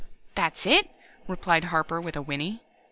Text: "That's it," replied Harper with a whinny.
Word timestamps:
"That's 0.33 0.65
it," 0.65 0.89
replied 1.27 1.65
Harper 1.65 2.01
with 2.01 2.15
a 2.15 2.23
whinny. 2.23 2.63